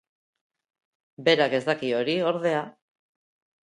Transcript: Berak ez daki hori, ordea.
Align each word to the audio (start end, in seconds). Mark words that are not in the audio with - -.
Berak 1.29 1.55
ez 1.61 1.63
daki 1.71 1.95
hori, 2.01 2.19
ordea. 2.35 2.69